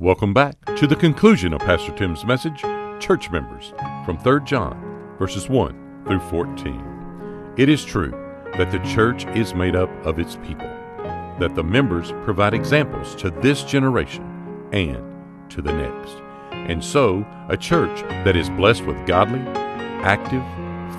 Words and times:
Welcome 0.00 0.32
back 0.32 0.54
to 0.76 0.86
the 0.86 0.94
conclusion 0.94 1.52
of 1.52 1.58
Pastor 1.62 1.90
Tim's 1.90 2.24
message, 2.24 2.60
Church 3.00 3.32
Members, 3.32 3.74
from 4.04 4.16
3 4.16 4.44
John, 4.44 5.16
verses 5.18 5.48
1 5.48 6.04
through 6.06 6.20
14. 6.20 7.54
It 7.56 7.68
is 7.68 7.84
true 7.84 8.12
that 8.56 8.70
the 8.70 8.78
church 8.94 9.26
is 9.36 9.56
made 9.56 9.74
up 9.74 9.90
of 10.06 10.20
its 10.20 10.36
people, 10.36 10.68
that 11.40 11.56
the 11.56 11.64
members 11.64 12.12
provide 12.22 12.54
examples 12.54 13.16
to 13.16 13.30
this 13.30 13.64
generation 13.64 14.22
and 14.70 15.02
to 15.50 15.60
the 15.60 15.72
next. 15.72 16.22
And 16.52 16.84
so, 16.84 17.26
a 17.48 17.56
church 17.56 18.02
that 18.24 18.36
is 18.36 18.50
blessed 18.50 18.84
with 18.84 19.04
godly, 19.04 19.40
active, 20.04 20.44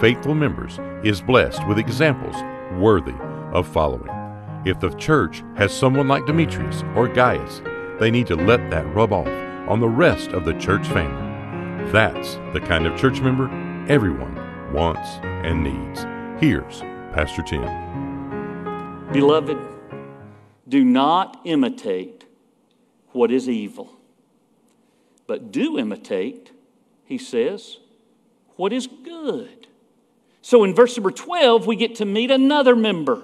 faithful 0.01 0.35
members 0.35 0.77
is 1.05 1.21
blessed 1.21 1.65
with 1.69 1.79
examples 1.79 2.35
worthy 2.77 3.15
of 3.53 3.65
following. 3.65 4.11
If 4.65 4.81
the 4.81 4.89
church 4.95 5.41
has 5.55 5.71
someone 5.71 6.09
like 6.09 6.25
Demetrius 6.25 6.83
or 6.97 7.07
Gaius, 7.07 7.61
they 7.99 8.09
need 8.09 8.27
to 8.27 8.35
let 8.35 8.69
that 8.71 8.85
rub 8.95 9.11
off 9.11 9.27
on 9.67 9.79
the 9.79 9.87
rest 9.89 10.29
of 10.29 10.45
the 10.45 10.53
church 10.53 10.87
family. 10.87 11.91
That's 11.91 12.35
the 12.53 12.61
kind 12.61 12.87
of 12.87 12.99
church 12.99 13.21
member 13.21 13.49
everyone 13.89 14.35
wants 14.73 15.09
and 15.23 15.63
needs. 15.63 16.05
Here's 16.41 16.81
Pastor 17.13 17.41
Tim. 17.41 17.63
Beloved, 19.11 19.57
do 20.67 20.83
not 20.83 21.41
imitate 21.43 22.25
what 23.11 23.31
is 23.31 23.49
evil, 23.49 23.97
but 25.27 25.51
do 25.51 25.77
imitate, 25.77 26.51
he 27.05 27.17
says, 27.17 27.77
what 28.55 28.71
is 28.71 28.87
good. 28.87 29.67
So 30.41 30.63
in 30.63 30.75
verse 30.75 30.95
number 30.95 31.11
12, 31.11 31.65
we 31.65 31.75
get 31.75 31.95
to 31.95 32.05
meet 32.05 32.31
another 32.31 32.75
member. 32.75 33.23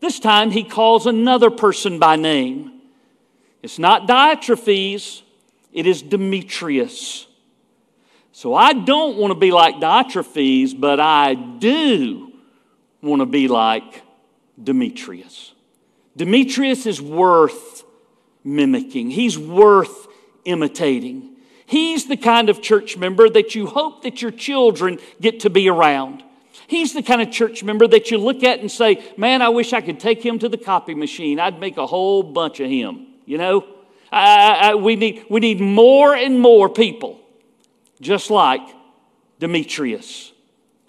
This 0.00 0.18
time 0.18 0.50
he 0.50 0.64
calls 0.64 1.06
another 1.06 1.50
person 1.50 1.98
by 1.98 2.16
name. 2.16 2.77
It's 3.62 3.78
not 3.78 4.06
Diotrephes, 4.06 5.22
it 5.72 5.86
is 5.86 6.02
Demetrius. 6.02 7.26
So 8.32 8.54
I 8.54 8.72
don't 8.72 9.16
want 9.16 9.32
to 9.32 9.38
be 9.38 9.50
like 9.50 9.76
Diotrephes, 9.76 10.78
but 10.78 11.00
I 11.00 11.34
do 11.34 12.32
want 13.02 13.20
to 13.20 13.26
be 13.26 13.48
like 13.48 14.02
Demetrius. 14.62 15.52
Demetrius 16.16 16.86
is 16.86 17.00
worth 17.02 17.84
mimicking, 18.44 19.10
he's 19.10 19.38
worth 19.38 20.06
imitating. 20.44 21.36
He's 21.66 22.06
the 22.06 22.16
kind 22.16 22.48
of 22.48 22.62
church 22.62 22.96
member 22.96 23.28
that 23.28 23.54
you 23.54 23.66
hope 23.66 24.02
that 24.04 24.22
your 24.22 24.30
children 24.30 24.98
get 25.20 25.40
to 25.40 25.50
be 25.50 25.68
around. 25.68 26.22
He's 26.66 26.94
the 26.94 27.02
kind 27.02 27.20
of 27.20 27.30
church 27.30 27.62
member 27.62 27.86
that 27.88 28.10
you 28.10 28.16
look 28.16 28.42
at 28.42 28.60
and 28.60 28.70
say, 28.70 29.04
Man, 29.18 29.42
I 29.42 29.50
wish 29.50 29.74
I 29.74 29.82
could 29.82 30.00
take 30.00 30.24
him 30.24 30.38
to 30.38 30.48
the 30.48 30.56
copy 30.56 30.94
machine. 30.94 31.38
I'd 31.38 31.60
make 31.60 31.76
a 31.76 31.86
whole 31.86 32.22
bunch 32.22 32.60
of 32.60 32.70
him. 32.70 33.08
You 33.28 33.36
know, 33.36 33.66
I, 34.10 34.70
I, 34.70 34.74
we, 34.76 34.96
need, 34.96 35.26
we 35.28 35.40
need 35.40 35.60
more 35.60 36.14
and 36.14 36.40
more 36.40 36.70
people 36.70 37.20
just 38.00 38.30
like 38.30 38.62
Demetrius. 39.38 40.32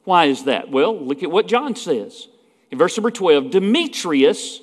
Why 0.05 0.25
is 0.25 0.45
that? 0.45 0.71
Well, 0.71 0.97
look 0.97 1.21
at 1.21 1.29
what 1.29 1.47
John 1.49 1.75
says. 1.75 2.29
In 2.71 2.77
verse 2.77 2.95
number 2.95 3.11
12, 3.11 3.51
Demetrius 3.51 4.61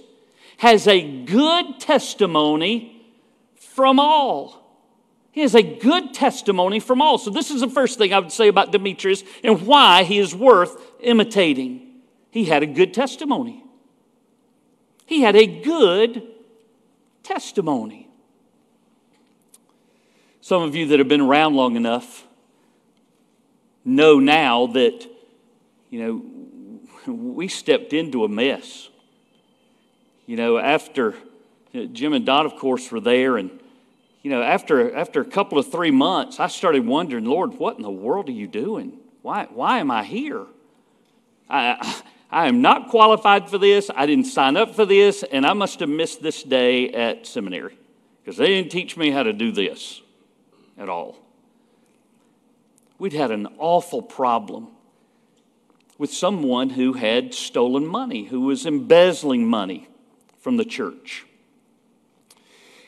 has 0.56 0.88
a 0.88 1.24
good 1.24 1.78
testimony 1.78 3.06
from 3.56 4.00
all. 4.00 4.62
He 5.30 5.42
has 5.42 5.54
a 5.54 5.62
good 5.62 6.14
testimony 6.14 6.80
from 6.80 7.02
all. 7.02 7.18
So, 7.18 7.28
this 7.28 7.50
is 7.50 7.60
the 7.60 7.68
first 7.68 7.98
thing 7.98 8.14
I 8.14 8.20
would 8.20 8.32
say 8.32 8.48
about 8.48 8.72
Demetrius 8.72 9.22
and 9.44 9.66
why 9.66 10.04
he 10.04 10.18
is 10.18 10.34
worth 10.34 10.80
imitating. 11.00 12.00
He 12.30 12.46
had 12.46 12.62
a 12.62 12.66
good 12.66 12.94
testimony. 12.94 13.62
He 15.04 15.20
had 15.20 15.36
a 15.36 15.46
good 15.46 16.22
testimony. 17.26 18.08
Some 20.40 20.62
of 20.62 20.76
you 20.76 20.86
that 20.86 21.00
have 21.00 21.08
been 21.08 21.22
around 21.22 21.54
long 21.54 21.74
enough 21.74 22.24
know 23.84 24.18
now 24.20 24.66
that, 24.68 25.06
you 25.90 26.00
know, 27.06 27.12
we 27.12 27.48
stepped 27.48 27.92
into 27.92 28.24
a 28.24 28.28
mess. 28.28 28.88
You 30.26 30.36
know, 30.36 30.58
after 30.58 31.14
Jim 31.92 32.12
and 32.12 32.24
Dot, 32.24 32.46
of 32.46 32.56
course, 32.56 32.90
were 32.90 33.00
there, 33.00 33.36
and, 33.36 33.50
you 34.22 34.30
know, 34.30 34.42
after, 34.42 34.94
after 34.94 35.20
a 35.20 35.24
couple 35.24 35.58
of 35.58 35.70
three 35.70 35.90
months, 35.90 36.40
I 36.40 36.46
started 36.46 36.86
wondering, 36.86 37.24
Lord, 37.24 37.54
what 37.58 37.76
in 37.76 37.82
the 37.82 37.90
world 37.90 38.28
are 38.28 38.32
you 38.32 38.46
doing? 38.46 38.98
Why, 39.22 39.46
why 39.50 39.78
am 39.78 39.90
I 39.90 40.04
here? 40.04 40.46
I, 41.48 42.02
I 42.30 42.48
am 42.48 42.60
not 42.60 42.88
qualified 42.88 43.48
for 43.48 43.58
this. 43.58 43.90
I 43.94 44.06
didn't 44.06 44.24
sign 44.24 44.56
up 44.56 44.74
for 44.74 44.84
this, 44.84 45.22
and 45.22 45.46
I 45.46 45.52
must 45.52 45.80
have 45.80 45.88
missed 45.88 46.22
this 46.22 46.42
day 46.42 46.90
at 46.90 47.26
seminary 47.26 47.78
because 48.22 48.36
they 48.36 48.48
didn't 48.48 48.72
teach 48.72 48.96
me 48.96 49.10
how 49.10 49.22
to 49.22 49.32
do 49.32 49.52
this 49.52 50.02
at 50.76 50.88
all. 50.88 51.16
We'd 52.98 53.12
had 53.12 53.30
an 53.30 53.46
awful 53.58 54.02
problem 54.02 54.68
with 55.98 56.12
someone 56.12 56.70
who 56.70 56.94
had 56.94 57.32
stolen 57.32 57.86
money, 57.86 58.24
who 58.24 58.40
was 58.40 58.66
embezzling 58.66 59.46
money 59.46 59.88
from 60.40 60.56
the 60.56 60.64
church. 60.64 61.24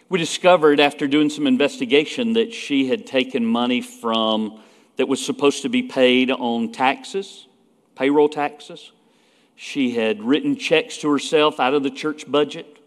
We 0.08 0.18
discovered 0.18 0.80
after 0.80 1.06
doing 1.06 1.30
some 1.30 1.46
investigation 1.46 2.32
that 2.32 2.52
she 2.52 2.88
had 2.88 3.06
taken 3.06 3.44
money 3.44 3.82
from 3.82 4.60
that 4.96 5.06
was 5.06 5.24
supposed 5.24 5.62
to 5.62 5.68
be 5.68 5.82
paid 5.82 6.30
on 6.30 6.72
taxes, 6.72 7.46
payroll 7.94 8.28
taxes 8.28 8.92
she 9.60 9.90
had 9.90 10.22
written 10.22 10.54
checks 10.54 10.98
to 10.98 11.10
herself 11.10 11.58
out 11.58 11.74
of 11.74 11.82
the 11.82 11.90
church 11.90 12.30
budget. 12.30 12.78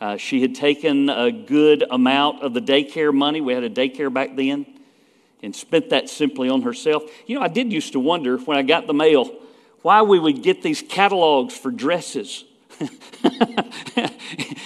Uh, 0.00 0.16
she 0.16 0.40
had 0.40 0.54
taken 0.54 1.08
a 1.08 1.32
good 1.32 1.82
amount 1.90 2.40
of 2.40 2.54
the 2.54 2.60
daycare 2.60 3.12
money. 3.12 3.40
We 3.40 3.52
had 3.52 3.64
a 3.64 3.70
daycare 3.70 4.14
back 4.14 4.36
then 4.36 4.64
and 5.42 5.56
spent 5.56 5.90
that 5.90 6.08
simply 6.08 6.48
on 6.48 6.62
herself. 6.62 7.02
You 7.26 7.34
know, 7.34 7.42
I 7.42 7.48
did 7.48 7.72
used 7.72 7.94
to 7.94 8.00
wonder 8.00 8.38
when 8.38 8.56
I 8.56 8.62
got 8.62 8.86
the 8.86 8.94
mail 8.94 9.28
why 9.82 10.02
we 10.02 10.20
would 10.20 10.40
get 10.44 10.62
these 10.62 10.82
catalogs 10.82 11.56
for 11.56 11.72
dresses. 11.72 12.44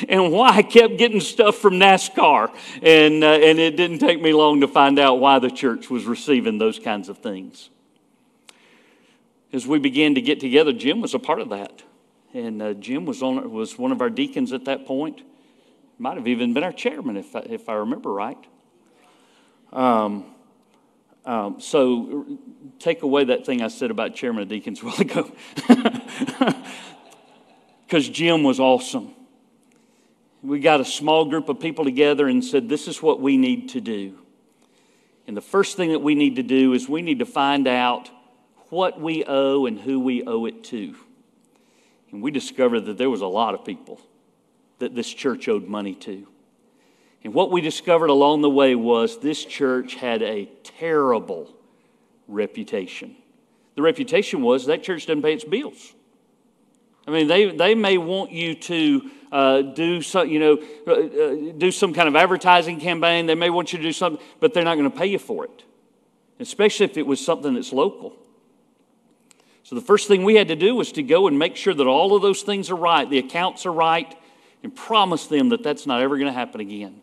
and 0.09 0.31
why 0.31 0.51
I 0.51 0.63
kept 0.63 0.99
getting 0.99 1.21
stuff 1.21 1.57
from 1.57 1.75
NASCAR. 1.75 2.55
And, 2.83 3.25
uh, 3.25 3.27
and 3.27 3.59
it 3.59 3.75
didn't 3.75 4.01
take 4.01 4.21
me 4.21 4.35
long 4.35 4.61
to 4.61 4.69
find 4.69 4.99
out 4.99 5.19
why 5.19 5.39
the 5.39 5.51
church 5.51 5.89
was 5.89 6.05
receiving 6.05 6.59
those 6.59 6.79
kinds 6.79 7.09
of 7.09 7.19
things 7.19 7.71
as 9.53 9.67
we 9.67 9.79
began 9.79 10.15
to 10.15 10.21
get 10.21 10.41
together, 10.41 10.73
Jim 10.73 11.01
was 11.01 11.15
a 11.15 11.19
part 11.19 11.41
of 11.41 11.51
that. 11.51 11.83
And 12.35 12.61
uh, 12.61 12.75
Jim 12.75 13.07
was, 13.07 13.23
on, 13.23 13.51
was 13.51 13.79
one 13.79 13.93
of 13.93 14.01
our 14.01 14.11
deacons 14.11 14.53
at 14.53 14.67
that 14.67 14.87
point. 14.87 15.23
Might 15.99 16.17
have 16.17 16.29
even 16.29 16.53
been 16.55 16.65
our 16.65 16.73
chairman, 16.73 17.17
if 17.17 17.35
I, 17.35 17.41
if 17.41 17.69
I 17.69 17.75
remember 17.75 18.13
right. 18.13 18.39
Um, 19.73 20.27
um, 21.25 21.61
so 21.61 22.39
take 22.79 23.03
away 23.03 23.25
that 23.25 23.45
thing 23.45 23.63
I 23.63 23.69
said 23.69 23.91
about 23.91 24.15
chairman 24.15 24.43
of 24.43 24.49
deacons 24.49 24.81
a 24.83 24.87
while 24.87 25.01
ago. 25.01 25.33
Because 27.89 28.07
Jim 28.07 28.43
was 28.43 28.61
awesome. 28.61 29.15
We 30.43 30.61
got 30.61 30.79
a 30.79 30.85
small 30.85 31.25
group 31.25 31.49
of 31.49 31.59
people 31.59 31.87
together 31.87 32.29
and 32.29 32.45
said, 32.45 32.69
This 32.69 32.87
is 32.87 33.03
what 33.03 33.19
we 33.19 33.39
need 33.39 33.71
to 33.71 33.81
do. 33.81 34.19
And 35.27 35.35
the 35.35 35.41
first 35.41 35.79
thing 35.79 35.93
that 35.93 36.01
we 36.01 36.15
need 36.15 36.37
to 36.37 36.43
do 36.43 36.75
is 36.75 36.87
we 36.87 37.01
need 37.01 37.21
to 37.21 37.27
find 37.27 37.67
out 37.67 38.11
what 38.71 39.01
we 39.01 39.25
owe 39.25 39.67
and 39.67 39.79
who 39.79 40.01
we 40.01 40.23
owe 40.25 40.45
it 40.47 40.65
to. 40.65 40.95
And 42.11 42.23
we 42.23 42.31
discovered 42.31 42.81
that 42.83 42.99
there 42.99 43.11
was 43.11 43.21
a 43.21 43.27
lot 43.27 43.55
of 43.55 43.65
people 43.65 44.01
that 44.79 44.95
this 44.95 45.13
church 45.13 45.49
owed 45.49 45.67
money 45.67 45.95
to. 45.95 46.27
And 47.25 47.35
what 47.35 47.51
we 47.51 47.61
discovered 47.61 48.11
along 48.11 48.43
the 48.43 48.51
way 48.51 48.75
was 48.75 49.21
this 49.21 49.45
church 49.45 49.97
had 49.97 50.23
a 50.23 50.47
terrible 50.63 51.55
reputation. 52.29 53.17
The 53.75 53.83
reputation 53.83 54.43
was 54.43 54.67
that 54.67 54.83
church 54.83 55.07
doesn't 55.07 55.23
pay 55.23 55.35
its 55.35 55.45
bills. 55.45 55.95
I 57.07 57.11
mean, 57.11 57.27
they, 57.27 57.51
they 57.51 57.75
may 57.75 57.99
want 57.99 58.33
you 58.33 58.55
to 58.55 59.11
uh, 59.33 59.63
do 59.63 60.03
some, 60.03 60.29
you 60.29 60.39
know, 60.39 60.59
uh, 60.87 60.93
uh 60.93 61.53
do 61.57 61.71
some 61.71 61.95
kind 61.95 62.09
of 62.09 62.17
advertising 62.17 62.81
campaign. 62.81 63.27
They 63.27 63.35
may 63.35 63.51
want 63.51 63.73
you 63.73 63.79
to 63.79 63.83
do 63.83 63.93
something, 63.93 64.25
but 64.41 64.53
they're 64.53 64.65
not 64.65 64.77
going 64.77 64.91
to 64.91 64.97
pay 64.97 65.07
you 65.07 65.19
for 65.19 65.45
it, 65.45 65.65
especially 66.39 66.85
if 66.85 66.97
it 66.97 67.07
was 67.07 67.25
something 67.25 67.55
that's 67.55 67.73
local. 67.73 68.17
So 69.69 69.75
the 69.75 69.83
first 69.83 70.09
thing 70.09 70.25
we 70.25 70.37
had 70.37 70.49
to 70.49 70.57
do 70.57 70.75
was 70.75 70.93
to 70.93 71.03
go 71.03 71.27
and 71.27 71.39
make 71.39 71.55
sure 71.55 71.75
that 71.75 71.87
all 71.87 72.17
of 72.17 72.23
those 72.23 72.41
things 72.41 72.71
are 72.71 72.75
right, 72.75 73.07
the 73.07 73.19
accounts 73.19 73.67
are 73.67 73.73
right, 73.73 74.17
and 74.63 74.75
promise 74.75 75.27
them 75.27 75.51
that 75.51 75.63
that's 75.63 75.87
not 75.87 76.01
ever 76.01 76.17
going 76.17 76.27
to 76.27 76.33
happen 76.33 76.63
again. 76.63 77.03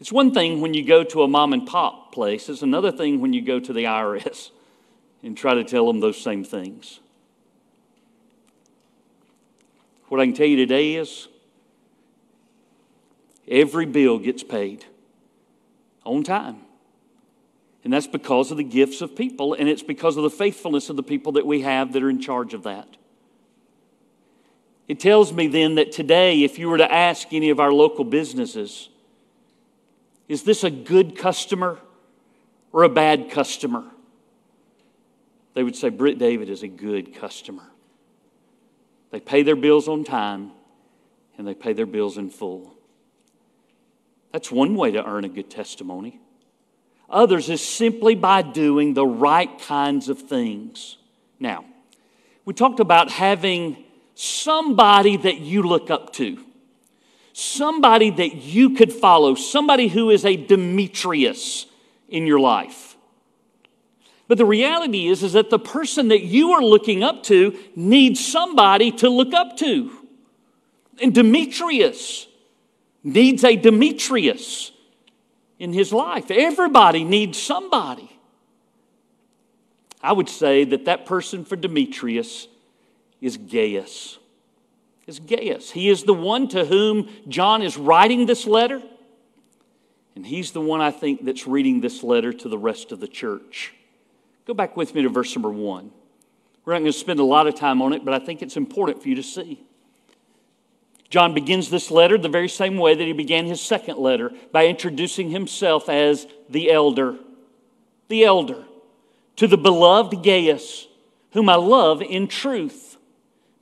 It's 0.00 0.10
one 0.10 0.32
thing 0.32 0.62
when 0.62 0.72
you 0.72 0.82
go 0.82 1.04
to 1.04 1.24
a 1.24 1.28
mom 1.28 1.52
and 1.52 1.66
pop 1.66 2.10
place, 2.10 2.48
it's 2.48 2.62
another 2.62 2.90
thing 2.90 3.20
when 3.20 3.34
you 3.34 3.42
go 3.42 3.60
to 3.60 3.70
the 3.70 3.84
IRS 3.84 4.48
and 5.22 5.36
try 5.36 5.52
to 5.52 5.62
tell 5.62 5.86
them 5.86 6.00
those 6.00 6.18
same 6.18 6.42
things. 6.42 7.00
What 10.08 10.22
I 10.22 10.24
can 10.24 10.32
tell 10.32 10.46
you 10.46 10.56
today 10.56 10.94
is 10.94 11.28
every 13.46 13.84
bill 13.84 14.18
gets 14.18 14.42
paid 14.42 14.86
on 16.02 16.22
time. 16.22 16.62
And 17.84 17.92
that's 17.92 18.06
because 18.06 18.50
of 18.50 18.56
the 18.58 18.64
gifts 18.64 19.00
of 19.00 19.16
people, 19.16 19.54
and 19.54 19.68
it's 19.68 19.82
because 19.82 20.16
of 20.16 20.22
the 20.22 20.30
faithfulness 20.30 20.88
of 20.88 20.96
the 20.96 21.02
people 21.02 21.32
that 21.32 21.46
we 21.46 21.62
have 21.62 21.92
that 21.92 22.02
are 22.02 22.10
in 22.10 22.20
charge 22.20 22.54
of 22.54 22.62
that. 22.62 22.96
It 24.86 25.00
tells 25.00 25.32
me 25.32 25.46
then 25.48 25.74
that 25.76 25.90
today, 25.90 26.42
if 26.42 26.58
you 26.58 26.68
were 26.68 26.78
to 26.78 26.92
ask 26.92 27.32
any 27.32 27.50
of 27.50 27.58
our 27.58 27.72
local 27.72 28.04
businesses, 28.04 28.88
Is 30.28 30.44
this 30.44 30.64
a 30.64 30.70
good 30.70 31.18
customer 31.18 31.78
or 32.72 32.84
a 32.84 32.88
bad 32.88 33.30
customer? 33.30 33.84
They 35.54 35.62
would 35.62 35.76
say, 35.76 35.90
Britt 35.90 36.18
David 36.18 36.48
is 36.48 36.62
a 36.62 36.68
good 36.68 37.14
customer. 37.14 37.70
They 39.10 39.20
pay 39.20 39.42
their 39.42 39.56
bills 39.56 39.88
on 39.88 40.04
time 40.04 40.52
and 41.36 41.46
they 41.46 41.54
pay 41.54 41.74
their 41.74 41.86
bills 41.86 42.16
in 42.16 42.30
full. 42.30 42.74
That's 44.32 44.50
one 44.50 44.74
way 44.74 44.92
to 44.92 45.04
earn 45.04 45.24
a 45.24 45.28
good 45.28 45.50
testimony. 45.50 46.18
Others 47.12 47.50
is 47.50 47.66
simply 47.66 48.14
by 48.14 48.42
doing 48.42 48.94
the 48.94 49.06
right 49.06 49.58
kinds 49.60 50.08
of 50.08 50.18
things. 50.18 50.96
Now, 51.38 51.66
we 52.44 52.54
talked 52.54 52.80
about 52.80 53.10
having 53.10 53.84
somebody 54.14 55.16
that 55.18 55.38
you 55.38 55.62
look 55.62 55.90
up 55.90 56.12
to, 56.14 56.42
somebody 57.32 58.10
that 58.10 58.36
you 58.36 58.70
could 58.70 58.92
follow, 58.92 59.34
somebody 59.34 59.88
who 59.88 60.10
is 60.10 60.24
a 60.24 60.36
Demetrius 60.36 61.66
in 62.08 62.26
your 62.26 62.40
life. 62.40 62.96
But 64.26 64.38
the 64.38 64.46
reality 64.46 65.08
is, 65.08 65.22
is 65.22 65.34
that 65.34 65.50
the 65.50 65.58
person 65.58 66.08
that 66.08 66.22
you 66.22 66.52
are 66.52 66.62
looking 66.62 67.02
up 67.02 67.22
to 67.24 67.58
needs 67.76 68.24
somebody 68.24 68.90
to 68.92 69.10
look 69.10 69.34
up 69.34 69.58
to. 69.58 69.90
And 71.00 71.14
Demetrius 71.14 72.26
needs 73.04 73.44
a 73.44 73.56
Demetrius 73.56 74.71
in 75.62 75.72
his 75.72 75.92
life. 75.92 76.28
Everybody 76.28 77.04
needs 77.04 77.40
somebody. 77.40 78.10
I 80.02 80.12
would 80.12 80.28
say 80.28 80.64
that 80.64 80.86
that 80.86 81.06
person 81.06 81.44
for 81.44 81.54
Demetrius 81.54 82.48
is 83.20 83.36
Gaius. 83.36 84.18
Is 85.06 85.20
Gaius. 85.20 85.70
He 85.70 85.88
is 85.88 86.02
the 86.02 86.14
one 86.14 86.48
to 86.48 86.64
whom 86.64 87.08
John 87.28 87.62
is 87.62 87.76
writing 87.76 88.26
this 88.26 88.44
letter. 88.44 88.82
And 90.16 90.26
he's 90.26 90.50
the 90.50 90.60
one 90.60 90.80
I 90.80 90.90
think 90.90 91.24
that's 91.24 91.46
reading 91.46 91.80
this 91.80 92.02
letter 92.02 92.32
to 92.32 92.48
the 92.48 92.58
rest 92.58 92.90
of 92.90 92.98
the 92.98 93.06
church. 93.06 93.72
Go 94.48 94.54
back 94.54 94.76
with 94.76 94.96
me 94.96 95.02
to 95.02 95.08
verse 95.08 95.32
number 95.36 95.50
one. 95.50 95.92
We're 96.64 96.72
not 96.72 96.80
going 96.80 96.92
to 96.92 96.98
spend 96.98 97.20
a 97.20 97.24
lot 97.24 97.46
of 97.46 97.54
time 97.54 97.80
on 97.82 97.92
it, 97.92 98.04
but 98.04 98.14
I 98.14 98.18
think 98.18 98.42
it's 98.42 98.56
important 98.56 99.00
for 99.00 99.08
you 99.08 99.14
to 99.14 99.22
see. 99.22 99.64
John 101.12 101.34
begins 101.34 101.68
this 101.68 101.90
letter 101.90 102.16
the 102.16 102.30
very 102.30 102.48
same 102.48 102.78
way 102.78 102.94
that 102.94 103.04
he 103.04 103.12
began 103.12 103.44
his 103.44 103.60
second 103.60 103.98
letter 103.98 104.32
by 104.50 104.66
introducing 104.66 105.30
himself 105.30 105.90
as 105.90 106.26
the 106.48 106.70
elder. 106.70 107.18
The 108.08 108.24
elder. 108.24 108.64
To 109.36 109.46
the 109.46 109.58
beloved 109.58 110.22
Gaius, 110.22 110.86
whom 111.32 111.50
I 111.50 111.56
love 111.56 112.00
in 112.00 112.28
truth. 112.28 112.96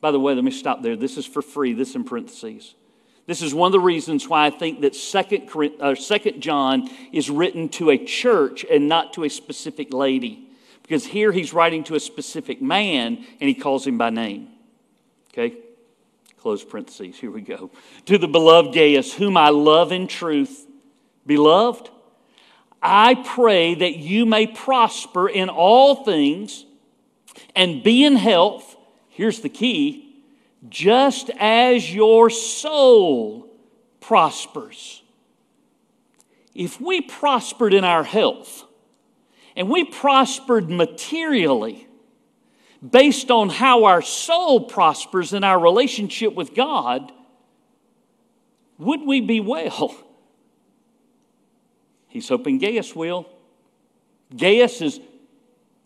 By 0.00 0.12
the 0.12 0.20
way, 0.20 0.32
let 0.32 0.44
me 0.44 0.52
stop 0.52 0.80
there. 0.80 0.94
This 0.94 1.16
is 1.16 1.26
for 1.26 1.42
free, 1.42 1.72
this 1.72 1.96
in 1.96 2.04
parentheses. 2.04 2.76
This 3.26 3.42
is 3.42 3.52
one 3.52 3.66
of 3.66 3.72
the 3.72 3.80
reasons 3.80 4.28
why 4.28 4.46
I 4.46 4.50
think 4.50 4.82
that 4.82 4.94
Second, 4.94 5.50
uh, 5.80 6.38
John 6.38 6.88
is 7.10 7.30
written 7.30 7.68
to 7.70 7.90
a 7.90 7.98
church 7.98 8.64
and 8.70 8.88
not 8.88 9.14
to 9.14 9.24
a 9.24 9.28
specific 9.28 9.92
lady. 9.92 10.48
Because 10.82 11.04
here 11.04 11.32
he's 11.32 11.52
writing 11.52 11.82
to 11.84 11.96
a 11.96 12.00
specific 12.00 12.62
man 12.62 13.24
and 13.40 13.48
he 13.48 13.54
calls 13.54 13.84
him 13.84 13.98
by 13.98 14.10
name. 14.10 14.50
Okay? 15.32 15.56
Close 16.40 16.64
parentheses. 16.64 17.18
Here 17.18 17.30
we 17.30 17.42
go. 17.42 17.70
To 18.06 18.16
the 18.16 18.26
beloved 18.26 18.72
Gaius, 18.74 19.12
whom 19.12 19.36
I 19.36 19.50
love 19.50 19.92
in 19.92 20.06
truth. 20.06 20.66
Beloved, 21.26 21.90
I 22.82 23.14
pray 23.14 23.74
that 23.74 23.96
you 23.96 24.24
may 24.24 24.46
prosper 24.46 25.28
in 25.28 25.50
all 25.50 26.02
things 26.02 26.64
and 27.54 27.82
be 27.82 28.04
in 28.04 28.16
health. 28.16 28.74
Here's 29.10 29.40
the 29.40 29.50
key 29.50 30.06
just 30.70 31.30
as 31.38 31.92
your 31.92 32.30
soul 32.30 33.50
prospers. 34.00 35.02
If 36.54 36.80
we 36.80 37.02
prospered 37.02 37.74
in 37.74 37.84
our 37.84 38.04
health 38.04 38.64
and 39.56 39.68
we 39.68 39.84
prospered 39.84 40.70
materially 40.70 41.86
based 42.88 43.30
on 43.30 43.48
how 43.48 43.84
our 43.84 44.02
soul 44.02 44.60
prospers 44.60 45.32
in 45.32 45.44
our 45.44 45.58
relationship 45.58 46.34
with 46.34 46.54
God, 46.54 47.12
would 48.78 49.02
we 49.02 49.20
be 49.20 49.40
well? 49.40 49.96
He's 52.08 52.28
hoping 52.28 52.58
Gaius 52.58 52.96
will. 52.96 53.28
Gaius 54.34 54.80
is, 54.80 55.00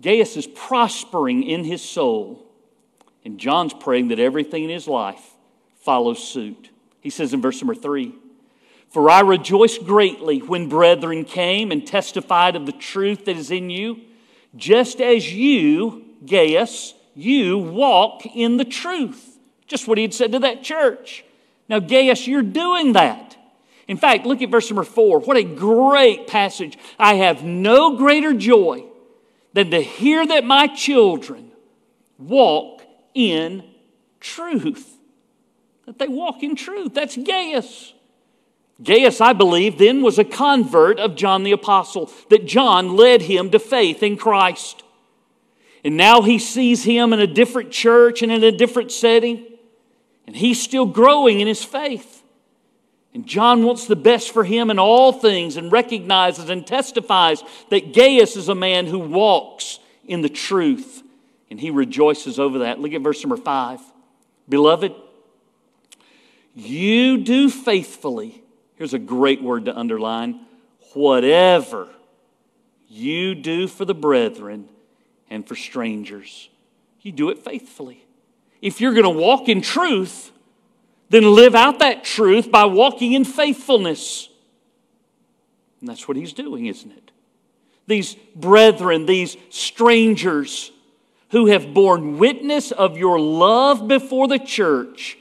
Gaius 0.00 0.37
is 0.37 0.46
prospering 0.46 1.43
in 1.43 1.64
his 1.64 1.82
soul. 1.82 2.46
And 3.25 3.38
John's 3.38 3.75
praying 3.75 4.08
that 4.08 4.19
everything 4.19 4.64
in 4.64 4.70
his 4.70 4.87
life 4.87 5.23
follows 5.81 6.26
suit. 6.26 6.70
He 7.00 7.11
says 7.11 7.35
in 7.35 7.43
verse 7.43 7.61
number 7.61 7.75
three, 7.75 8.14
For 8.88 9.11
I 9.11 9.20
rejoiced 9.20 9.85
greatly 9.85 10.38
when 10.38 10.69
brethren 10.69 11.25
came 11.25 11.70
and 11.70 11.87
testified 11.87 12.56
of 12.56 12.67
the 12.67 12.73
truth 12.73 13.26
that 13.26 13.37
is 13.37 13.50
in 13.50 13.70
you, 13.70 14.00
just 14.56 15.00
as 15.00 15.32
you, 15.32 16.05
Gaius, 16.24 16.94
you 17.14 17.58
walk 17.58 18.26
in 18.26 18.56
the 18.56 18.64
truth. 18.64 19.38
Just 19.66 19.88
what 19.88 19.98
he 19.98 20.02
had 20.02 20.14
said 20.14 20.32
to 20.32 20.38
that 20.40 20.62
church. 20.62 21.24
Now, 21.68 21.78
Gaius, 21.78 22.26
you're 22.26 22.42
doing 22.42 22.92
that. 22.92 23.36
In 23.88 23.96
fact, 23.96 24.26
look 24.26 24.40
at 24.42 24.50
verse 24.50 24.70
number 24.70 24.84
four. 24.84 25.20
What 25.20 25.36
a 25.36 25.42
great 25.42 26.26
passage. 26.26 26.78
I 26.98 27.14
have 27.14 27.42
no 27.42 27.96
greater 27.96 28.32
joy 28.32 28.84
than 29.52 29.70
to 29.70 29.80
hear 29.80 30.26
that 30.26 30.44
my 30.44 30.66
children 30.68 31.52
walk 32.18 32.82
in 33.14 33.64
truth. 34.20 34.96
That 35.86 35.98
they 35.98 36.08
walk 36.08 36.42
in 36.42 36.56
truth. 36.56 36.94
That's 36.94 37.16
Gaius. 37.16 37.92
Gaius, 38.82 39.20
I 39.20 39.32
believe, 39.32 39.78
then 39.78 40.02
was 40.02 40.18
a 40.18 40.24
convert 40.24 40.98
of 40.98 41.14
John 41.14 41.44
the 41.44 41.52
Apostle, 41.52 42.10
that 42.30 42.46
John 42.46 42.96
led 42.96 43.22
him 43.22 43.50
to 43.50 43.58
faith 43.58 44.02
in 44.02 44.16
Christ. 44.16 44.83
And 45.84 45.96
now 45.98 46.22
he 46.22 46.38
sees 46.38 46.82
him 46.82 47.12
in 47.12 47.20
a 47.20 47.26
different 47.26 47.70
church 47.70 48.22
and 48.22 48.32
in 48.32 48.42
a 48.42 48.50
different 48.50 48.90
setting, 48.90 49.44
and 50.26 50.34
he's 50.34 50.60
still 50.60 50.86
growing 50.86 51.40
in 51.40 51.46
his 51.46 51.62
faith. 51.62 52.22
And 53.12 53.26
John 53.26 53.64
wants 53.64 53.86
the 53.86 53.94
best 53.94 54.32
for 54.32 54.42
him 54.42 54.70
in 54.70 54.78
all 54.78 55.12
things 55.12 55.56
and 55.56 55.70
recognizes 55.70 56.48
and 56.48 56.66
testifies 56.66 57.44
that 57.70 57.92
Gaius 57.92 58.34
is 58.34 58.48
a 58.48 58.54
man 58.54 58.86
who 58.86 58.98
walks 58.98 59.78
in 60.06 60.22
the 60.22 60.28
truth 60.28 61.02
and 61.50 61.60
he 61.60 61.70
rejoices 61.70 62.40
over 62.40 62.60
that. 62.60 62.81
Look 62.81 62.92
at 62.94 63.02
verse 63.02 63.22
number 63.22 63.36
five. 63.36 63.81
Beloved, 64.48 64.92
you 66.54 67.19
do 67.19 67.48
faithfully. 67.48 68.42
Here's 68.75 68.94
a 68.94 68.98
great 68.98 69.40
word 69.40 69.66
to 69.66 69.78
underline 69.78 70.40
whatever 70.94 71.88
you 72.88 73.36
do 73.36 73.69
for 73.69 73.84
the 73.84 73.94
brethren 73.94 74.69
and 75.34 75.46
for 75.46 75.56
strangers, 75.56 76.48
you 77.00 77.10
do 77.10 77.29
it 77.31 77.41
faithfully. 77.41 78.06
If 78.62 78.81
you're 78.81 78.94
going 78.94 79.03
to 79.03 79.10
walk 79.10 79.48
in 79.48 79.60
truth, 79.60 80.31
then 81.10 81.24
live 81.34 81.56
out 81.56 81.81
that 81.81 82.05
truth 82.05 82.53
by 82.53 82.67
walking 82.67 83.14
in 83.14 83.24
faithfulness. 83.24 84.29
And 85.81 85.88
that's 85.88 86.06
what 86.06 86.17
he's 86.17 86.32
doing, 86.32 86.67
isn't 86.67 86.91
it? 86.91 87.10
These 87.88 88.14
brethren, 88.36 89.06
these 89.06 89.36
strangers, 89.50 90.70
who 91.31 91.46
have 91.46 91.74
borne 91.74 92.17
witness 92.19 92.70
of 92.70 92.96
your 92.96 93.19
love 93.19 93.88
before 93.88 94.29
the 94.29 94.38
church, 94.38 95.19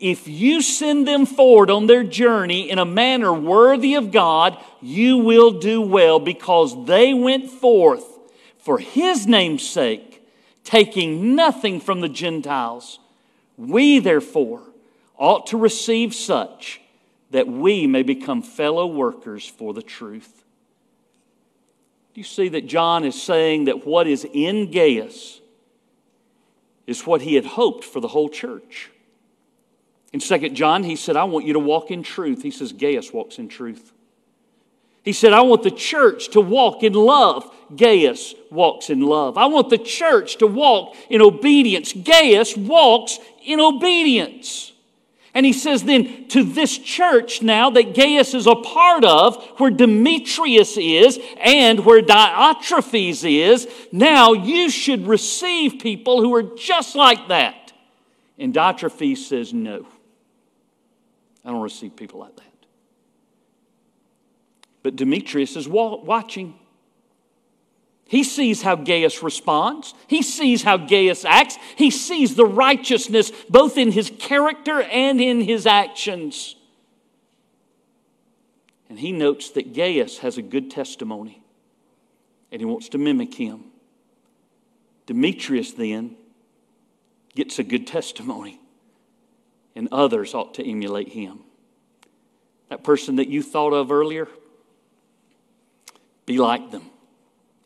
if 0.00 0.28
you 0.28 0.62
send 0.62 1.08
them 1.08 1.26
forward 1.26 1.68
on 1.68 1.88
their 1.88 2.04
journey 2.04 2.70
in 2.70 2.78
a 2.78 2.84
manner 2.84 3.32
worthy 3.32 3.96
of 3.96 4.12
God, 4.12 4.56
you 4.80 5.18
will 5.18 5.58
do 5.58 5.80
well 5.80 6.20
because 6.20 6.86
they 6.86 7.12
went 7.12 7.50
forth 7.50 8.17
for 8.58 8.78
His 8.78 9.26
name's 9.26 9.66
sake, 9.66 10.22
taking 10.64 11.34
nothing 11.34 11.80
from 11.80 12.00
the 12.00 12.08
Gentiles. 12.08 12.98
We, 13.56 13.98
therefore, 13.98 14.62
ought 15.16 15.46
to 15.48 15.56
receive 15.56 16.14
such 16.14 16.80
that 17.30 17.46
we 17.46 17.86
may 17.86 18.02
become 18.02 18.42
fellow 18.42 18.86
workers 18.86 19.46
for 19.46 19.74
the 19.74 19.82
truth. 19.82 20.44
Do 22.14 22.20
you 22.20 22.24
see 22.24 22.48
that 22.48 22.66
John 22.66 23.04
is 23.04 23.20
saying 23.20 23.66
that 23.66 23.86
what 23.86 24.06
is 24.06 24.26
in 24.32 24.70
Gaius 24.70 25.40
is 26.88 27.06
what 27.06 27.20
he 27.20 27.34
had 27.34 27.44
hoped 27.44 27.84
for 27.84 28.00
the 28.00 28.08
whole 28.08 28.30
church. 28.30 28.90
In 30.10 30.20
2 30.20 30.48
John, 30.50 30.84
he 30.84 30.96
said, 30.96 31.16
I 31.16 31.24
want 31.24 31.44
you 31.44 31.52
to 31.52 31.58
walk 31.58 31.90
in 31.90 32.02
truth. 32.02 32.42
He 32.42 32.50
says, 32.50 32.72
Gaius 32.72 33.12
walks 33.12 33.38
in 33.38 33.46
truth. 33.46 33.92
He 35.04 35.12
said, 35.12 35.32
I 35.32 35.40
want 35.42 35.62
the 35.62 35.70
church 35.70 36.28
to 36.30 36.40
walk 36.40 36.82
in 36.82 36.92
love. 36.92 37.50
Gaius 37.74 38.34
walks 38.50 38.90
in 38.90 39.00
love. 39.00 39.36
I 39.36 39.46
want 39.46 39.70
the 39.70 39.78
church 39.78 40.36
to 40.38 40.46
walk 40.46 40.96
in 41.10 41.20
obedience. 41.20 41.92
Gaius 41.92 42.56
walks 42.56 43.18
in 43.44 43.60
obedience. 43.60 44.72
And 45.34 45.46
he 45.46 45.52
says 45.52 45.84
then 45.84 46.26
to 46.28 46.42
this 46.42 46.76
church 46.76 47.42
now 47.42 47.70
that 47.70 47.94
Gaius 47.94 48.34
is 48.34 48.46
a 48.46 48.56
part 48.56 49.04
of, 49.04 49.42
where 49.58 49.70
Demetrius 49.70 50.76
is 50.76 51.18
and 51.38 51.84
where 51.84 52.02
Diotrephes 52.02 53.24
is, 53.24 53.68
now 53.92 54.32
you 54.32 54.70
should 54.70 55.06
receive 55.06 55.80
people 55.80 56.20
who 56.20 56.34
are 56.34 56.42
just 56.42 56.96
like 56.96 57.28
that. 57.28 57.72
And 58.38 58.54
Diotrephes 58.54 59.18
says, 59.18 59.52
No, 59.52 59.86
I 61.44 61.50
don't 61.50 61.62
receive 61.62 61.94
people 61.94 62.20
like 62.20 62.34
that. 62.36 62.57
But 64.82 64.96
Demetrius 64.96 65.56
is 65.56 65.68
watching. 65.68 66.54
He 68.06 68.24
sees 68.24 68.62
how 68.62 68.76
Gaius 68.76 69.22
responds. 69.22 69.92
He 70.06 70.22
sees 70.22 70.62
how 70.62 70.78
Gaius 70.78 71.24
acts. 71.24 71.58
He 71.76 71.90
sees 71.90 72.34
the 72.34 72.46
righteousness 72.46 73.30
both 73.50 73.76
in 73.76 73.92
his 73.92 74.10
character 74.18 74.80
and 74.80 75.20
in 75.20 75.42
his 75.42 75.66
actions. 75.66 76.56
And 78.88 78.98
he 78.98 79.12
notes 79.12 79.50
that 79.50 79.74
Gaius 79.74 80.18
has 80.18 80.38
a 80.38 80.42
good 80.42 80.70
testimony 80.70 81.42
and 82.50 82.62
he 82.62 82.64
wants 82.64 82.88
to 82.90 82.98
mimic 82.98 83.34
him. 83.34 83.64
Demetrius 85.04 85.72
then 85.72 86.16
gets 87.34 87.58
a 87.58 87.62
good 87.62 87.86
testimony 87.86 88.58
and 89.76 89.88
others 89.92 90.32
ought 90.32 90.54
to 90.54 90.66
emulate 90.66 91.08
him. 91.08 91.40
That 92.70 92.82
person 92.82 93.16
that 93.16 93.28
you 93.28 93.42
thought 93.42 93.74
of 93.74 93.92
earlier, 93.92 94.28
be 96.28 96.38
like 96.38 96.70
them 96.70 96.82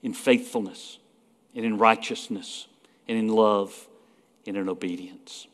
in 0.03 0.15
faithfulness 0.15 0.99
and 1.55 1.67
in 1.67 1.77
righteousness 1.77 2.69
and 3.09 3.19
in 3.19 3.29
love 3.29 3.89
and 4.47 4.57
in 4.57 4.69
obedience. 4.69 5.49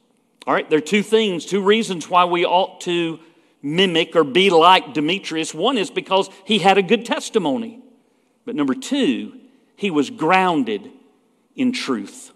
All 0.46 0.54
right, 0.54 0.68
there 0.68 0.78
are 0.78 0.82
two 0.82 1.02
things, 1.02 1.46
two 1.46 1.62
reasons 1.62 2.08
why 2.08 2.26
we 2.26 2.44
ought 2.44 2.82
to 2.82 3.18
mimic 3.62 4.14
or 4.14 4.24
be 4.24 4.50
like 4.50 4.92
Demetrius. 4.92 5.54
One 5.54 5.78
is 5.78 5.90
because 5.90 6.28
he 6.44 6.58
had 6.58 6.78
a 6.78 6.82
good 6.82 7.04
testimony. 7.06 7.80
But 8.44 8.54
number 8.54 8.74
two, 8.74 9.38
he 9.74 9.90
was 9.90 10.10
grounded 10.10 10.90
in 11.56 11.72
truth. 11.72 12.30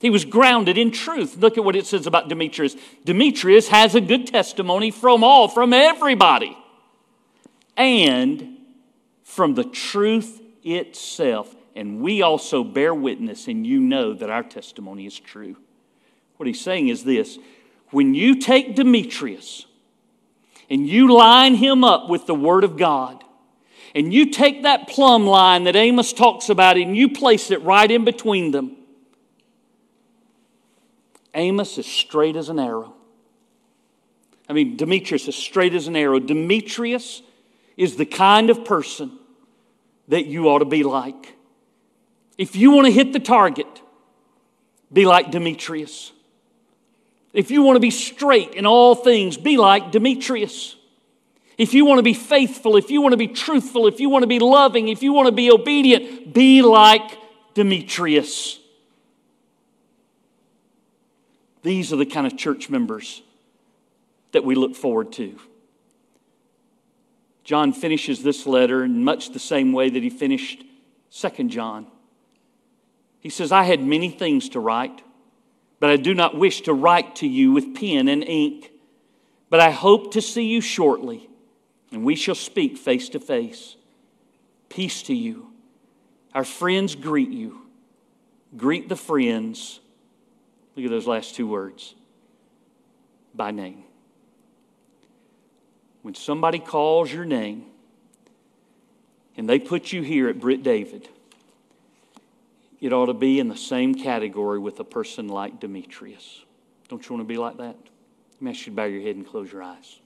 He 0.00 0.08
was 0.08 0.24
grounded 0.24 0.78
in 0.78 0.92
truth. 0.92 1.36
Look 1.36 1.58
at 1.58 1.64
what 1.64 1.76
it 1.76 1.86
says 1.86 2.06
about 2.06 2.28
Demetrius. 2.28 2.74
Demetrius 3.04 3.68
has 3.68 3.94
a 3.94 4.00
good 4.00 4.26
testimony 4.26 4.90
from 4.90 5.22
all, 5.22 5.46
from 5.46 5.74
everybody, 5.74 6.56
and 7.76 8.59
from 9.30 9.54
the 9.54 9.64
truth 9.64 10.42
itself. 10.64 11.54
And 11.76 12.00
we 12.00 12.20
also 12.20 12.64
bear 12.64 12.92
witness, 12.92 13.46
and 13.46 13.64
you 13.64 13.78
know 13.78 14.12
that 14.12 14.28
our 14.28 14.42
testimony 14.42 15.06
is 15.06 15.18
true. 15.18 15.56
What 16.36 16.46
he's 16.46 16.60
saying 16.60 16.88
is 16.88 17.04
this 17.04 17.38
when 17.90 18.14
you 18.14 18.40
take 18.40 18.74
Demetrius 18.74 19.66
and 20.68 20.86
you 20.88 21.14
line 21.14 21.54
him 21.54 21.84
up 21.84 22.08
with 22.08 22.26
the 22.26 22.34
Word 22.34 22.64
of 22.64 22.76
God, 22.76 23.24
and 23.94 24.12
you 24.12 24.30
take 24.30 24.64
that 24.64 24.88
plumb 24.88 25.26
line 25.26 25.64
that 25.64 25.76
Amos 25.76 26.12
talks 26.12 26.48
about 26.48 26.76
and 26.76 26.96
you 26.96 27.08
place 27.08 27.50
it 27.50 27.62
right 27.62 27.90
in 27.90 28.04
between 28.04 28.50
them, 28.50 28.76
Amos 31.34 31.78
is 31.78 31.86
straight 31.86 32.36
as 32.36 32.48
an 32.48 32.58
arrow. 32.58 32.94
I 34.48 34.52
mean, 34.52 34.76
Demetrius 34.76 35.28
is 35.28 35.36
straight 35.36 35.74
as 35.74 35.86
an 35.86 35.94
arrow. 35.94 36.18
Demetrius 36.18 37.22
is 37.76 37.96
the 37.96 38.06
kind 38.06 38.50
of 38.50 38.64
person 38.64 39.19
that 40.10 40.26
you 40.26 40.48
ought 40.48 40.58
to 40.58 40.64
be 40.64 40.82
like. 40.82 41.34
If 42.36 42.56
you 42.56 42.72
want 42.72 42.86
to 42.86 42.92
hit 42.92 43.12
the 43.12 43.20
target, 43.20 43.80
be 44.92 45.06
like 45.06 45.30
Demetrius. 45.30 46.12
If 47.32 47.50
you 47.50 47.62
want 47.62 47.76
to 47.76 47.80
be 47.80 47.90
straight 47.90 48.54
in 48.54 48.66
all 48.66 48.94
things, 48.94 49.36
be 49.36 49.56
like 49.56 49.92
Demetrius. 49.92 50.76
If 51.56 51.74
you 51.74 51.84
want 51.84 51.98
to 51.98 52.02
be 52.02 52.14
faithful, 52.14 52.76
if 52.76 52.90
you 52.90 53.00
want 53.00 53.12
to 53.12 53.16
be 53.16 53.28
truthful, 53.28 53.86
if 53.86 54.00
you 54.00 54.08
want 54.08 54.24
to 54.24 54.26
be 54.26 54.40
loving, 54.40 54.88
if 54.88 55.02
you 55.02 55.12
want 55.12 55.26
to 55.26 55.32
be 55.32 55.50
obedient, 55.50 56.34
be 56.34 56.62
like 56.62 57.18
Demetrius. 57.54 58.58
These 61.62 61.92
are 61.92 61.96
the 61.96 62.06
kind 62.06 62.26
of 62.26 62.36
church 62.36 62.68
members 62.68 63.22
that 64.32 64.42
we 64.42 64.54
look 64.54 64.74
forward 64.74 65.12
to. 65.12 65.38
John 67.44 67.72
finishes 67.72 68.22
this 68.22 68.46
letter 68.46 68.84
in 68.84 69.04
much 69.04 69.30
the 69.30 69.38
same 69.38 69.72
way 69.72 69.90
that 69.90 70.02
he 70.02 70.10
finished 70.10 70.64
Second 71.08 71.50
John. 71.50 71.86
He 73.20 73.28
says, 73.28 73.52
I 73.52 73.64
had 73.64 73.82
many 73.82 74.10
things 74.10 74.48
to 74.50 74.60
write, 74.60 75.02
but 75.78 75.90
I 75.90 75.96
do 75.96 76.14
not 76.14 76.36
wish 76.36 76.62
to 76.62 76.72
write 76.72 77.16
to 77.16 77.26
you 77.26 77.52
with 77.52 77.74
pen 77.74 78.08
and 78.08 78.22
ink. 78.22 78.70
But 79.48 79.60
I 79.60 79.70
hope 79.70 80.12
to 80.12 80.22
see 80.22 80.46
you 80.46 80.60
shortly, 80.60 81.28
and 81.90 82.04
we 82.04 82.14
shall 82.14 82.34
speak 82.34 82.78
face 82.78 83.08
to 83.10 83.20
face. 83.20 83.76
Peace 84.68 85.02
to 85.04 85.14
you. 85.14 85.48
Our 86.34 86.44
friends 86.44 86.94
greet 86.94 87.30
you. 87.30 87.62
Greet 88.56 88.88
the 88.88 88.96
friends. 88.96 89.80
Look 90.76 90.84
at 90.84 90.90
those 90.90 91.06
last 91.06 91.34
two 91.34 91.48
words 91.48 91.94
by 93.34 93.50
name. 93.50 93.84
When 96.02 96.14
somebody 96.14 96.58
calls 96.58 97.12
your 97.12 97.24
name 97.24 97.66
and 99.36 99.48
they 99.48 99.58
put 99.58 99.92
you 99.92 100.02
here 100.02 100.28
at 100.28 100.40
Britt 100.40 100.62
David, 100.62 101.08
it 102.80 102.92
ought 102.92 103.06
to 103.06 103.14
be 103.14 103.38
in 103.38 103.48
the 103.48 103.56
same 103.56 103.94
category 103.94 104.58
with 104.58 104.80
a 104.80 104.84
person 104.84 105.28
like 105.28 105.60
Demetrius. 105.60 106.42
Don't 106.88 107.06
you 107.06 107.14
want 107.14 107.28
to 107.28 107.32
be 107.32 107.38
like 107.38 107.58
that? 107.58 107.76
Let 108.34 108.42
me 108.42 108.50
ask 108.50 108.60
you 108.60 108.72
to 108.72 108.76
bow 108.76 108.84
your 108.84 109.02
head 109.02 109.16
and 109.16 109.26
close 109.26 109.52
your 109.52 109.62
eyes. 109.62 110.00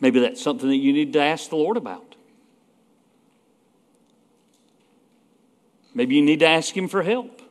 Maybe 0.00 0.20
that's 0.20 0.42
something 0.42 0.68
that 0.68 0.78
you 0.78 0.92
need 0.92 1.12
to 1.12 1.20
ask 1.20 1.50
the 1.50 1.56
Lord 1.56 1.76
about. 1.76 2.16
Maybe 5.94 6.16
you 6.16 6.22
need 6.22 6.40
to 6.40 6.48
ask 6.48 6.74
Him 6.74 6.88
for 6.88 7.02
help. 7.02 7.42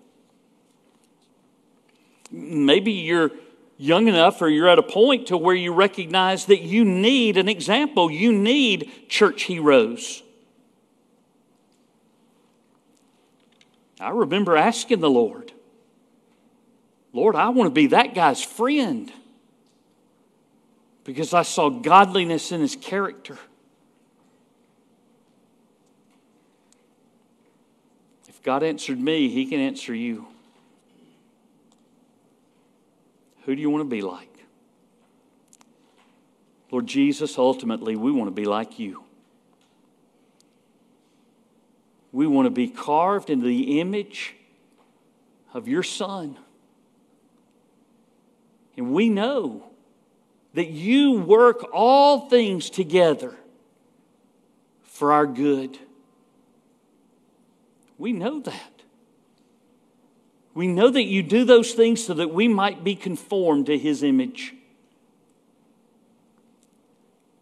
Maybe 2.31 2.91
you're 2.91 3.31
young 3.81 4.07
enough 4.07 4.41
or 4.43 4.47
you're 4.47 4.69
at 4.69 4.77
a 4.77 4.83
point 4.83 5.27
to 5.27 5.37
where 5.37 5.55
you 5.55 5.73
recognize 5.73 6.45
that 6.45 6.61
you 6.61 6.85
need 6.85 7.35
an 7.35 7.49
example. 7.49 8.11
You 8.11 8.31
need 8.31 9.09
church 9.09 9.43
heroes. 9.43 10.21
I 13.99 14.09
remember 14.09 14.55
asking 14.55 14.99
the 14.99 15.09
Lord, 15.09 15.51
Lord, 17.11 17.35
I 17.35 17.49
want 17.49 17.67
to 17.67 17.73
be 17.73 17.87
that 17.87 18.13
guy's 18.13 18.43
friend 18.43 19.11
because 21.03 21.33
I 21.33 21.41
saw 21.41 21.69
godliness 21.69 22.51
in 22.51 22.61
his 22.61 22.75
character. 22.75 23.37
If 28.27 28.41
God 28.43 28.61
answered 28.63 28.99
me, 28.99 29.27
he 29.29 29.47
can 29.47 29.59
answer 29.59 29.93
you. 29.93 30.27
Who 33.45 33.55
do 33.55 33.61
you 33.61 33.69
want 33.69 33.81
to 33.81 33.89
be 33.89 34.01
like? 34.01 34.27
Lord 36.71 36.87
Jesus, 36.87 37.37
ultimately, 37.37 37.95
we 37.95 38.11
want 38.11 38.27
to 38.27 38.31
be 38.31 38.45
like 38.45 38.79
you. 38.79 39.03
We 42.11 42.27
want 42.27 42.45
to 42.45 42.51
be 42.51 42.67
carved 42.67 43.29
into 43.29 43.45
the 43.45 43.79
image 43.79 44.35
of 45.53 45.67
your 45.67 45.83
Son. 45.83 46.37
And 48.77 48.93
we 48.93 49.09
know 49.09 49.71
that 50.53 50.69
you 50.69 51.19
work 51.19 51.65
all 51.73 52.29
things 52.29 52.69
together 52.69 53.35
for 54.83 55.11
our 55.11 55.25
good. 55.25 55.77
We 57.97 58.13
know 58.13 58.39
that. 58.41 58.70
We 60.53 60.67
know 60.67 60.89
that 60.89 61.03
you 61.03 61.23
do 61.23 61.45
those 61.45 61.71
things 61.73 62.03
so 62.03 62.13
that 62.15 62.33
we 62.33 62.47
might 62.47 62.83
be 62.83 62.95
conformed 62.95 63.67
to 63.67 63.77
his 63.77 64.03
image. 64.03 64.53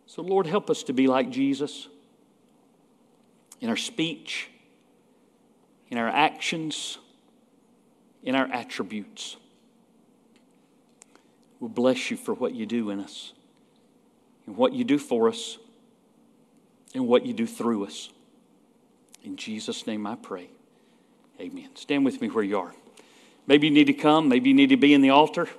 So, 0.05 0.21
Lord, 0.21 0.45
help 0.45 0.69
us 0.69 0.83
to 0.83 0.93
be 0.93 1.07
like 1.07 1.29
Jesus 1.29 1.87
in 3.61 3.69
our 3.69 3.77
speech, 3.77 4.49
in 5.89 5.97
our 5.97 6.07
actions, 6.07 6.97
in 8.23 8.35
our 8.35 8.45
attributes. 8.45 9.37
We'll 11.59 11.69
bless 11.69 12.09
you 12.09 12.17
for 12.17 12.33
what 12.33 12.53
you 12.53 12.65
do 12.65 12.89
in 12.89 12.99
us, 12.99 13.33
and 14.45 14.55
what 14.55 14.73
you 14.73 14.83
do 14.83 14.97
for 14.97 15.27
us, 15.27 15.57
and 16.93 17.07
what 17.07 17.25
you 17.25 17.33
do 17.33 17.45
through 17.45 17.85
us. 17.85 18.09
In 19.23 19.35
Jesus' 19.35 19.85
name 19.85 20.07
I 20.07 20.15
pray. 20.15 20.49
Amen. 21.39 21.69
Stand 21.75 22.05
with 22.05 22.21
me 22.21 22.29
where 22.29 22.43
you 22.43 22.59
are. 22.59 22.73
Maybe 23.49 23.65
you 23.65 23.73
need 23.73 23.87
to 23.87 23.93
come, 23.93 24.29
maybe 24.29 24.49
you 24.49 24.55
need 24.55 24.69
to 24.69 24.77
be 24.77 24.93
in 24.93 25.01
the 25.01 25.09
altar. 25.09 25.49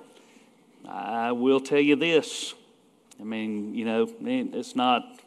I 0.87 1.33
will 1.33 1.59
tell 1.59 1.81
you 1.81 1.97
this. 1.97 2.53
I 3.19 3.23
mean, 3.25 3.75
you 3.75 3.83
know, 3.83 4.09
it's 4.21 4.77
not, 4.77 5.19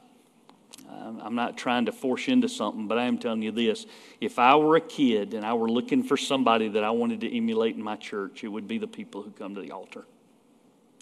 I'm 0.91 1.35
not 1.35 1.59
trying 1.59 1.85
to 1.85 1.93
force 1.93 2.27
you 2.27 2.33
into 2.33 2.49
something, 2.49 2.89
but 2.89 2.97
I 2.97 3.05
am 3.05 3.19
telling 3.19 3.43
you 3.43 3.53
this. 3.53 3.85
If 4.19 4.39
I 4.39 4.57
were 4.57 4.77
a 4.77 4.81
kid 4.81 5.35
and 5.35 5.45
I 5.45 5.53
were 5.53 5.69
looking 5.71 6.03
for 6.03 6.17
somebody 6.17 6.69
that 6.69 6.83
I 6.83 6.89
wanted 6.89 7.21
to 7.21 7.37
emulate 7.37 7.77
in 7.77 7.83
my 7.83 7.97
church, 7.97 8.43
it 8.43 8.49
would 8.49 8.67
be 8.67 8.79
the 8.79 8.87
people 8.87 9.23
who 9.23 9.31
come 9.31 9.55
to 9.57 9.61
the 9.61 9.71
altar. 9.71 10.07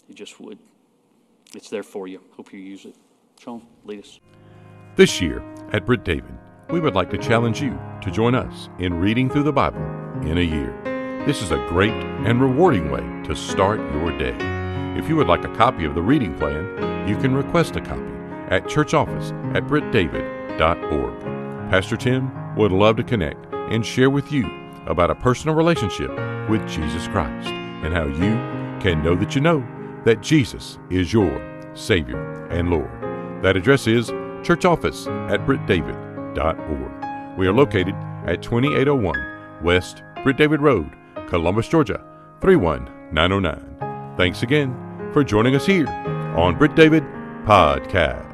It 0.09 0.15
just 0.17 0.41
would. 0.41 0.59
It's 1.55 1.69
there 1.69 1.81
for 1.81 2.09
you. 2.09 2.19
Hope 2.35 2.51
you 2.51 2.59
use 2.59 2.83
it. 2.83 2.95
Sean, 3.39 3.65
lead 3.85 4.01
us. 4.01 4.19
This 4.97 5.21
year 5.21 5.41
at 5.71 5.85
Britt 5.85 6.03
David, 6.03 6.37
we 6.69 6.81
would 6.81 6.93
like 6.93 7.09
to 7.11 7.17
challenge 7.17 7.61
you 7.61 7.79
to 8.01 8.11
join 8.11 8.35
us 8.35 8.67
in 8.79 8.93
reading 8.95 9.29
through 9.29 9.43
the 9.43 9.53
Bible 9.53 9.81
in 10.23 10.39
a 10.39 10.41
year. 10.41 10.77
This 11.25 11.41
is 11.41 11.51
a 11.51 11.67
great 11.69 11.93
and 11.93 12.41
rewarding 12.41 12.91
way 12.91 12.99
to 13.23 13.33
start 13.33 13.79
your 13.93 14.11
day. 14.17 14.35
If 14.99 15.07
you 15.07 15.15
would 15.15 15.27
like 15.27 15.45
a 15.45 15.55
copy 15.55 15.85
of 15.85 15.95
the 15.95 16.01
reading 16.01 16.37
plan, 16.37 17.07
you 17.07 17.15
can 17.15 17.33
request 17.33 17.77
a 17.77 17.81
copy 17.81 18.11
at 18.49 18.67
church 18.67 18.93
office 18.93 19.31
at 19.53 19.65
brittdavid.org. 19.65 21.21
Pastor 21.71 21.95
Tim 21.95 22.55
would 22.57 22.73
love 22.73 22.97
to 22.97 23.05
connect 23.05 23.45
and 23.53 23.85
share 23.85 24.09
with 24.09 24.33
you 24.33 24.45
about 24.85 25.11
a 25.11 25.15
personal 25.15 25.55
relationship 25.55 26.09
with 26.49 26.67
Jesus 26.67 27.07
Christ 27.07 27.47
and 27.47 27.93
how 27.93 28.03
you 28.03 28.35
can 28.81 29.01
know 29.01 29.15
that 29.15 29.33
you 29.33 29.39
know 29.39 29.65
that 30.03 30.19
Jesus 30.19 30.77
is 30.89 31.13
your 31.13 31.41
Savior 31.73 32.47
and 32.47 32.69
Lord. 32.69 32.91
That 33.41 33.55
address 33.55 33.87
is 33.87 34.09
church 34.45 34.65
office 34.65 35.07
at 35.07 35.45
brittdavid.org. 35.47 37.37
We 37.37 37.47
are 37.47 37.53
located 37.53 37.95
at 38.27 38.41
2801 38.41 39.63
West 39.63 40.03
Britt 40.23 40.35
David 40.35 40.59
Road, 40.59 40.93
Columbus, 41.29 41.67
Georgia 41.67 42.03
31909. 42.41 44.17
Thanks 44.17 44.43
again 44.43 44.75
for 45.13 45.23
joining 45.23 45.55
us 45.55 45.65
here 45.65 45.87
on 46.37 46.57
Britt 46.57 46.75
David 46.75 47.03
Podcast. 47.45 48.32